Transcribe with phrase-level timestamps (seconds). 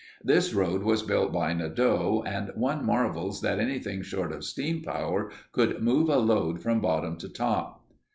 [0.23, 5.31] This road was built by Nadeau and one marvels that anything short of steam power
[5.51, 7.83] could move a load from bottom to top.